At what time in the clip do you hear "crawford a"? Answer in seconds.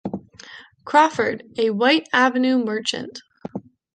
0.83-1.69